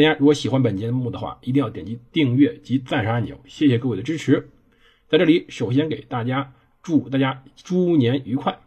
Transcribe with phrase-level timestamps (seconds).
[0.00, 4.48] 大家如果喜欢本节目的话，一定要点击订阅及赞赏按钮，谢谢各位的支持。
[5.10, 8.60] 在这里，首先给大家祝大家猪年愉快。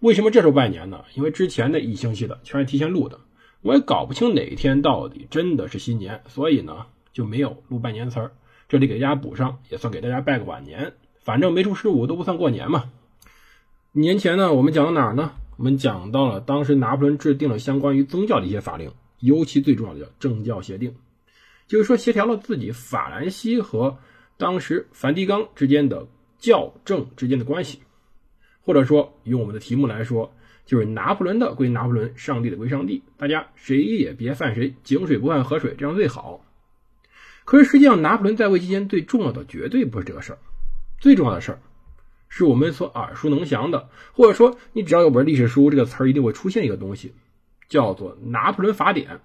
[0.00, 1.06] 为什么这时候拜年呢？
[1.14, 3.18] 因为之前的一星期的全是提前录的，
[3.62, 8.32] 我也搞不清哪一天到底真的是新年，所以呢就没有录拜年词儿。
[8.68, 10.92] 这里给大家补上，也算给大家拜个晚年。
[11.22, 12.90] 反正没出十五都不算过年嘛。
[13.92, 15.32] 年前呢，我们讲到哪儿呢？
[15.56, 20.94] 我们讲到了当时拿破仑制定了相关于宗教的一些法令，尤其最重要的叫政教协定，
[21.66, 23.98] 就是说协调了自己法兰西和
[24.36, 26.06] 当时梵蒂冈之间的
[26.38, 27.80] 教政之间的关系。
[28.60, 30.30] 或者说，用我们的题目来说，
[30.66, 36.44] 就是拿破仑的归拿破仑，上帝的归上帝，大家谁也别犯谁，井水不犯河水，这样最好。
[37.46, 40.38] 可是实际上，拿破仑在位期间最重要的绝对不是这个事儿，
[41.00, 41.60] 最重要的事儿
[42.28, 47.14] 是我们所耳熟能详的，或者说你只要有本历史书，这个词儿一定会出现一个东西，
[47.68, 49.20] 叫做拿破仑法典，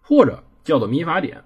[0.00, 1.44] 或者叫做民法典。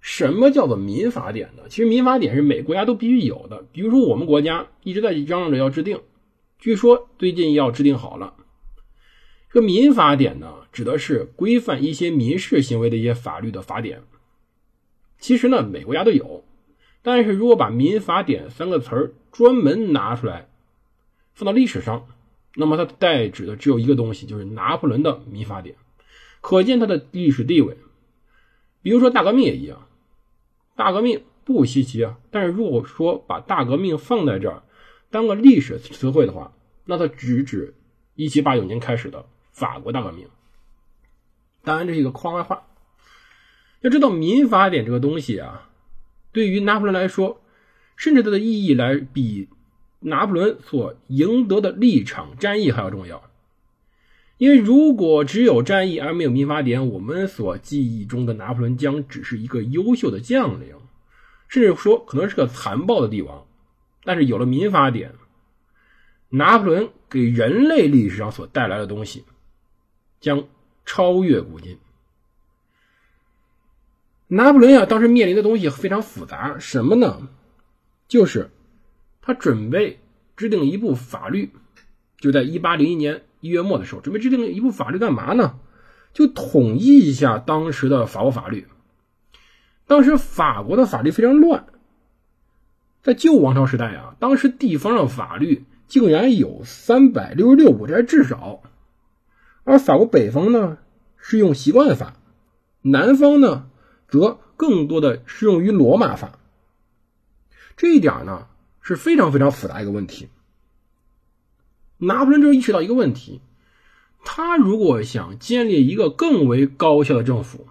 [0.00, 1.62] 什么叫做民法典呢？
[1.68, 3.64] 其实民法典是每国家都必须有的。
[3.72, 6.00] 比如说，我们国家一直在嚷嚷着要制定，
[6.58, 8.34] 据说最近要制定好了。
[9.50, 14.02] 这个民法典呢，指的是规范一些民事行为的一些法律的法典。
[15.18, 16.44] 其实呢，每国家都有，
[17.00, 20.48] 但是如果把民法典三个词儿专门拿出来
[21.32, 22.06] 放到历史上，
[22.54, 25.76] 那么它代指的只有一个东西，就是拿破仑的民法典，
[26.40, 27.76] 可见它的历史地位。
[28.82, 29.86] 比如说大革命也一样。
[30.76, 34.62] 大革命不稀奇啊，但是如果说把大革命放在这儿
[35.10, 36.52] 当个历史词汇的话，
[36.84, 37.74] 那它只指
[38.16, 40.26] 1789年开始的法国大革命。
[41.62, 42.66] 当然这是一个框外话。
[43.82, 45.70] 要知道民法典这个东西啊，
[46.32, 47.40] 对于拿破仑来说，
[47.96, 49.48] 甚至它的意义来比
[50.06, 53.22] 拿破仑所赢得的立场战役还要重要。
[54.36, 60.76] 因为如果只有战役而没有民法典，我们所记忆中的拿破仑将只是一个优秀的将领，
[61.48, 63.46] 甚至说可能是个残暴的帝王。
[64.02, 65.14] 但是有了民法典，
[66.28, 69.24] 拿破仑给人类历史上所带来的东西
[70.20, 70.44] 将
[70.84, 71.78] 超越古今。
[74.26, 77.28] 拿破仑啊，当时面临的东西非常复杂，什么呢？
[78.08, 78.50] 就是
[79.26, 80.00] 他准备
[80.36, 81.50] 制定一部法律，
[82.18, 83.22] 就在一八零一年。
[83.40, 85.58] 一月末的时候，准备制定一部法律干嘛呢？
[86.14, 88.66] 就统一一下当时的法国法律。
[89.86, 91.66] 当时法国的法律非常乱，
[93.02, 98.62] 在旧王朝时代啊，当时地方上法律竟然有三百六十六部，这还至少。
[99.64, 100.78] 而法国北方呢
[101.18, 102.16] 是用习惯法，
[102.80, 103.66] 南方呢
[104.08, 106.38] 则更多的适用于罗马法。
[107.76, 108.46] 这一点呢
[108.84, 110.28] 是非常非常复杂一个问题。
[111.98, 113.40] 拿破仑就意识到一个问题：
[114.24, 117.66] 他如果想建立一个更为高效的政府，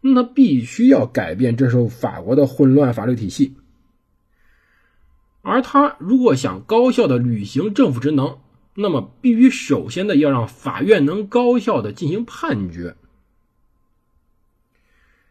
[0.00, 3.54] 那他必须要改变这时候法国的混乱法律体系。
[5.42, 8.38] 而他如果想高效的履行政府职能，
[8.74, 12.96] 那么必须首先的要让法院能高效的进行判决，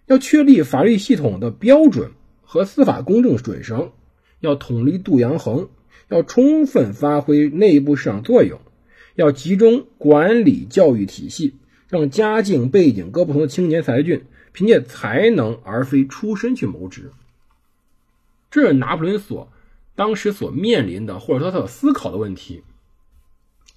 [0.06, 2.12] 要确立法律系统的标准
[2.44, 3.94] 和司法公正准绳，
[4.42, 5.70] 要统一度量衡。
[6.10, 8.60] 要充分发挥内部市场作用，
[9.16, 11.56] 要集中管理教育体系，
[11.88, 17.14] 让家境背景各不同的青年才俊凭借才能而非出身去谋职。
[18.50, 19.54] 这是拿破仑所
[19.96, 22.62] 当时所面临的，或者说他所思考的问题。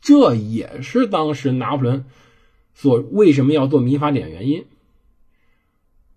[0.00, 2.04] 这也是当时拿破仑
[2.74, 4.64] 所为什么要做民法典原因。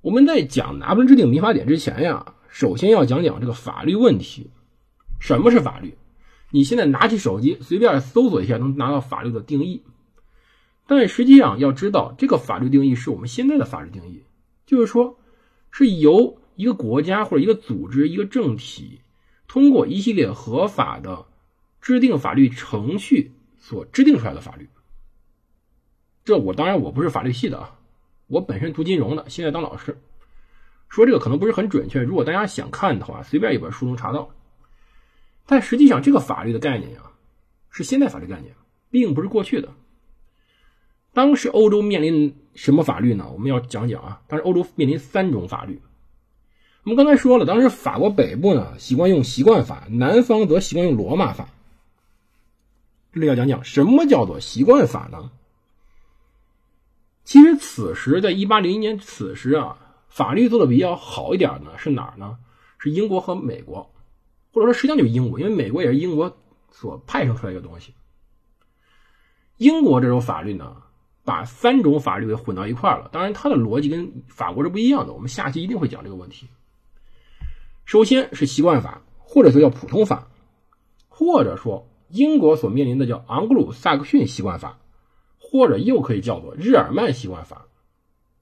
[0.02, 4.50] 我们在讲拿破仑制定民法典之前呀，首先要讲讲这个法律问题。
[5.20, 5.98] 什么是法律？
[6.52, 9.84] 你现在拿起手机随便搜索一下，能拿到法律的定义。
[10.86, 14.24] 但实际上要知道，这个法律定义是我们现在的法律定义，
[14.66, 15.20] 就是说，
[15.72, 19.02] 是由一个国家或者一个组织、一个政体
[19.48, 21.26] 通过一系列合法的
[21.82, 24.70] 制定法律程序所制定出来的法律。
[26.24, 27.80] 这我当然我不是法律系的啊，
[28.28, 29.98] 我本身读金融的，现在当老师，
[30.90, 32.02] 说这个可能不是很准确。
[32.02, 34.30] 如果大家想看的话，随便一本书能查到。
[35.46, 37.12] 但实际上，这个法律的概念啊，
[37.70, 38.54] 是现代法律概念，
[38.90, 39.70] 并不是过去的。
[41.14, 43.30] 当时欧洲面临什么法律呢？
[43.32, 44.22] 我们要讲讲啊。
[44.28, 45.82] 当时欧洲面临三种法律。
[46.84, 51.50] 我们刚才说了，当时法国北部呢习惯用习惯法，南方则习惯用罗马法。
[53.14, 55.32] 这里要讲讲什么叫做习惯法呢？
[57.24, 62.38] 其实此时在1801年，此时啊，法律做的比较好一点呢，是哪儿呢？
[62.80, 63.92] 是英国和美国，
[64.54, 66.38] 或者说实际上就是英国，因为美国也是英国
[66.70, 67.94] 所派生出来一个东西。
[69.58, 70.78] 英国这种法律呢，
[71.24, 73.10] 把三种法律给混到一块了。
[73.12, 75.14] 当然，它的逻辑跟法国是不一样的。
[75.14, 76.48] 我们下期一定会讲这个问题。
[77.86, 80.28] 首先是习惯法，或者说叫普通法，
[81.08, 84.78] 或者说英国所面临的叫昂格鲁萨克逊习惯法，
[85.40, 87.66] 或者又可以叫做日耳曼习惯法，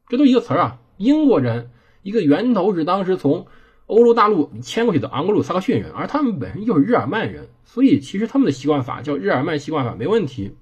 [0.10, 0.82] 这都一个词儿啊。
[0.98, 1.70] 英国人
[2.04, 3.46] 一个源头是当时从
[3.88, 10.56] 欧洲大陆迁过去的昂格鲁萨克逊人，而他们本身就是日耳曼人，所以其实他们的习惯法叫日耳曼习惯法没问题。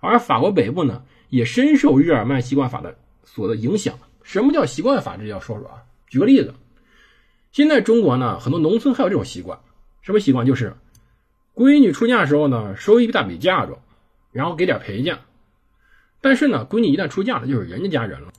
[0.00, 3.98] 而法国北部呢，也深受日耳曼习惯法的所的影响。
[4.22, 5.16] 什么叫习惯法？
[5.16, 5.82] 这要说说啊。
[6.08, 6.52] 举个例子。
[7.52, 9.58] 现在中国呢，很多农村还有这种习惯，
[10.02, 10.44] 什么习惯？
[10.44, 10.74] 就是
[11.54, 13.78] 闺女出嫁的时候呢，收一大笔嫁妆，
[14.32, 15.18] 然后给点陪嫁。
[16.20, 18.32] 但是呢，闺女一旦出嫁了，就是人家家人了。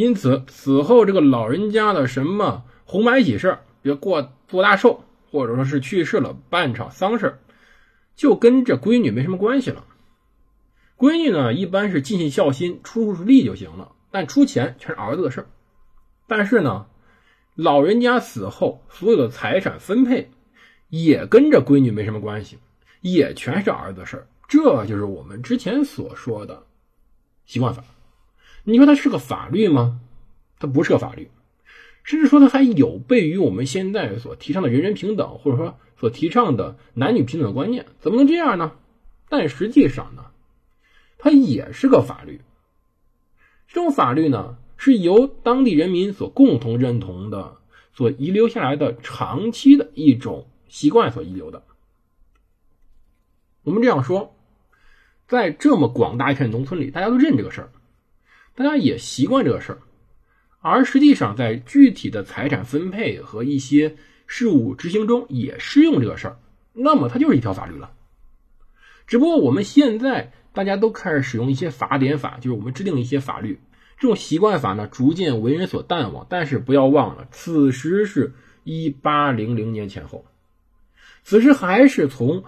[0.00, 7.38] 因此，死后这个老人家的什么红白喜事比如过做大寿，或者说是去世了办场丧事
[8.16, 9.84] 就跟这闺女没什么关系了。
[10.96, 15.46] 闺女呢，一般是尽尽孝心，出出力就行了，但出钱全是儿子的事
[16.26, 16.86] 但是呢。
[17.56, 20.30] 老人家死后，所有的财产分配
[20.88, 22.56] 也跟着闺女没什么关系，
[23.02, 24.26] 也全是儿子的事。
[24.48, 26.62] 这就是我们之前所说的
[27.44, 27.84] 习惯法。
[28.64, 30.00] 你说它是个法律吗？
[30.58, 31.30] 它不是个法律，
[32.02, 37.86] 甚至说它还有悖于我们现在所提倡的人人平等，或者说所提倡的男女平等的观念。
[37.98, 38.72] 怎么能这样呢？
[39.28, 40.26] 但实际上呢，
[41.18, 42.40] 它也是个法律。
[43.68, 44.58] 这种法律呢？
[44.82, 47.58] 是由当地人民所共同认同的、
[47.92, 51.64] 所遗留下来的长期的一种习惯所遗留的。
[53.62, 54.34] 我们这样说，
[55.28, 57.72] 在这么广大一片农村里，大家都认这个事儿，
[58.54, 59.78] 大家也习惯这个事儿，
[60.60, 66.38] 而实际上在具体的财产分配和一些事务执行中也适用这个事儿，
[66.72, 67.92] 那么它就是一条法律了。
[69.06, 73.60] 只不过我们现在大家都开始使用一些法典法，就是我们制定一些法律。
[73.98, 76.26] 这种习惯法呢，逐渐为人所淡忘。
[76.30, 80.24] 但是不要忘了，此时是一八零零年前后，
[81.22, 82.44] 此时还是从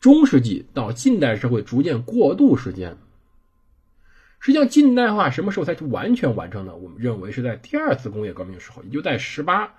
[0.00, 2.98] 中世纪到近代社会逐渐过渡时间。
[4.40, 6.76] 实际上，近代化什么时候才完全完成呢？
[6.76, 9.74] 我们认为是在第二次工业革命时候，也就在十八、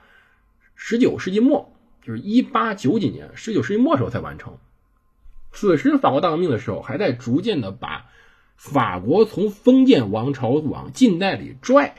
[0.76, 4.58] 十九世纪末，就是一八九几年，十九世纪末时候才完成。
[5.52, 8.06] 此时法国大革命的时候，还在逐渐的把。
[8.60, 11.94] 法国从封建王朝往近代里拽，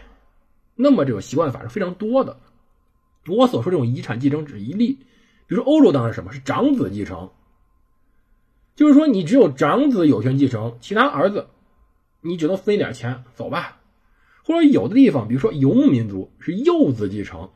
[0.74, 2.40] 那么这种习惯法是非常多的。
[3.28, 4.98] 我所说这种遗产继承只是一例，
[5.46, 7.30] 比如说欧洲当时什么是长子继承，
[8.74, 11.46] 就是说你只有长子有权继承，其他儿子
[12.20, 13.80] 你只能分一点钱走吧。
[14.44, 17.50] 或者有的地方，比如说游牧民族是幼子继承。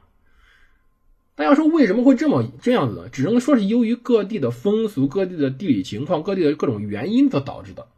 [1.35, 3.09] 大家说为什么会这么这样子呢？
[3.09, 7.89] 只能说是由于各地的风俗、各地的地理情况、各地的各种原因所导致的。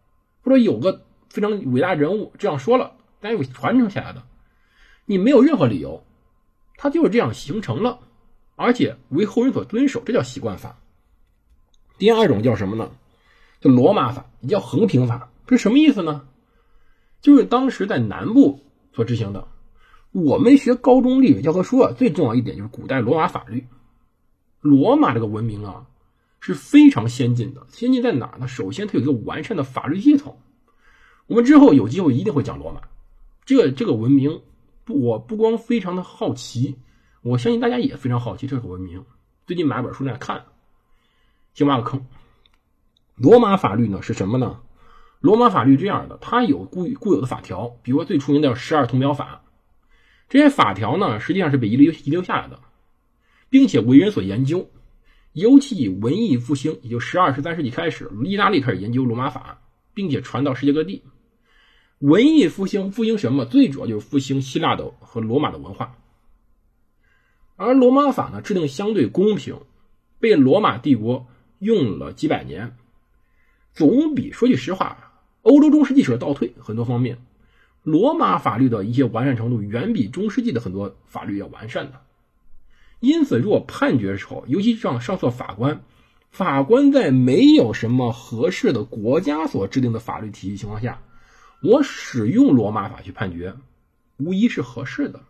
[0.43, 4.23] 或者有个非常伟大人物这样说了，大家有传承下来的，
[5.07, 6.05] 你没有任何理由，
[6.77, 7.99] 他就是这样形成了，
[8.55, 10.79] 而且为后人所遵守，这叫习惯法。
[11.99, 12.93] 第二种叫什么呢？
[13.61, 16.29] 叫罗马法，也叫横平法，这什么意思呢？
[17.25, 18.61] 就是当时在南部
[18.93, 19.49] 所执行的。
[20.13, 23.67] 我们学高中历史教科书啊，最重要一点就是古代罗马法律。
[24.61, 25.87] 罗马这个文明啊。
[26.47, 28.47] 是非常先进的，先进在哪呢？
[28.47, 30.37] 首先，它有一个完善的法律系统。
[31.27, 32.83] 我们之后有机会一定会讲罗马，
[33.47, 34.43] 这个这个文明，
[34.85, 36.77] 不，我不光非常的好奇，
[37.23, 39.07] 我相信大家也非常好奇这个文明。
[39.47, 40.45] 最近买本书在看，
[41.55, 42.05] 先挖个坑。
[43.17, 44.61] 罗马法律呢是什么呢？
[45.25, 49.41] 罗马法律这样的，它有固固有的法条，比如说最出名的十二铜表法，
[50.29, 52.61] 这些法条呢实际上是被遗留遗留下来的，
[53.49, 54.69] 并且为人所研究。
[55.33, 59.63] 尤其以文艺复兴，也就十二、十三世纪开始，意大利开始研究罗马法，
[59.95, 61.03] 并且传到世界各地。
[62.01, 63.47] 文艺复兴复兴什么？
[63.47, 65.97] 最主要就是复兴希腊的和罗马的文化。
[67.57, 69.59] 而罗马法呢，制定相对公平，
[70.21, 71.27] 被罗马帝国
[71.61, 72.77] 用了几百年，
[73.73, 75.14] 总比说句实话，
[75.45, 77.19] 欧洲中世纪时的倒退很多方面。
[77.85, 82.01] 罗马法律的一些完善程度，远比中世纪的很多法律要完善的。
[83.01, 85.83] 因此，如果判决的时候，尤其让上诉法官，
[86.31, 91.03] 法官在没有什么合适的国家所制定的法律体系情况下，
[91.63, 93.55] 我使用罗马法去判决，
[94.17, 95.21] 无疑是合适的，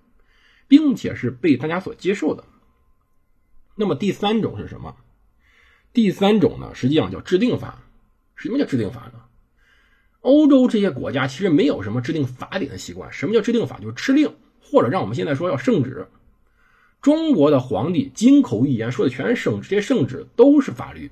[0.68, 2.44] 并且是被大家所接受的。
[3.74, 4.94] 那么第三种是什么？
[5.92, 7.82] 第三种呢，实际上叫制定法。
[8.36, 9.23] 什么叫制定法呢？
[10.24, 13.12] 欧洲这些国家其实没有什么制定法典的习惯。
[13.12, 13.78] 什么叫制定法？
[13.78, 16.06] 就是敕令，或者让我们现在说要圣旨。
[17.02, 21.10] 中国的皇帝金口玉言说的全是圣旨，这些圣旨都是法律。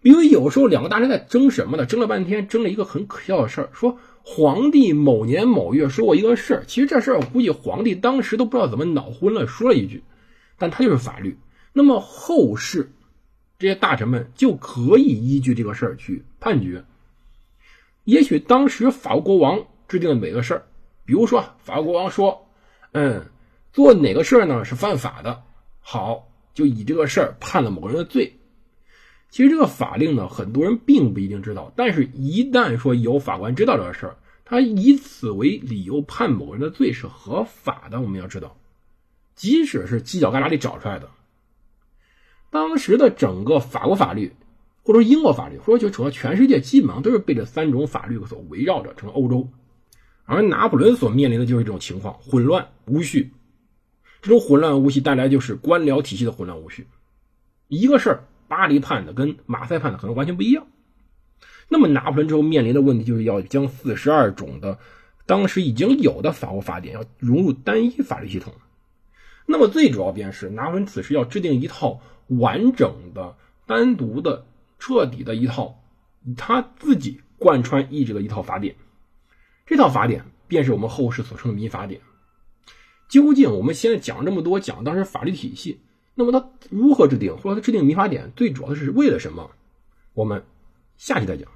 [0.00, 1.84] 因为有时候两个大臣在争什么呢？
[1.84, 10.02] 争了半天，争了一个很可笑的事儿，说皇帝某年某月说过一个事儿，其实这事儿我估计皇帝当时都不知道怎么脑昏了，说了一句，
[10.56, 11.36] 但他就是法律。
[11.74, 12.90] 那么后世
[13.58, 16.82] 这些大臣们就可以依据这个事儿去判决。
[18.08, 20.62] 也许当时法国国王制定了每个事儿，
[21.04, 22.48] 比如说法国国王说，
[22.92, 23.22] 嗯。
[23.70, 25.42] 做哪个事儿呢是犯法的，
[25.80, 28.32] 好，就以这个事儿判了某个人的罪。
[29.28, 38.00] 其实这个法令呢，很多人并不一定知道，但是一旦说有法官知道这个事儿，他以此为理由判某个人的罪是合法的。
[38.00, 38.56] 我们要知道，
[39.34, 41.08] 即使是犄角旮旯里找出来的，
[42.50, 44.34] 当时的整个法国法律，
[44.88, 49.46] 或者英国法律，或者就整个全世界，基本上都是被这三种法律所围绕着，整个欧洲。
[50.24, 53.34] 而拿破仑所面临的就是这种情况：混乱无序。
[54.22, 56.86] 这种混乱无序带来就是官僚体系的混乱无序。
[57.66, 60.66] 一个事儿，巴黎判的跟马赛判的可能完全不一样。
[61.68, 64.78] 那么拿破仑之后面临的问题就是要将四十二种的
[65.26, 68.54] 当时已经有的法国法典要融入单一法律系统。
[69.44, 74.46] 那么最主要便是拿破仑此时要制定一套完整的、单独的、
[74.78, 75.82] 彻底的一套
[76.36, 78.76] 他自己贯穿意志的一套法典。
[79.66, 82.00] 这套法典便是我们后世所称的民法典。
[83.08, 85.80] 究竟我们现在讲这么多，讲当时法律体系，
[86.14, 89.50] 那么它如何制定，或者它制定民法典，最主要的是为了什么？
[90.14, 90.44] 我们
[90.96, 91.50] 下期再讲。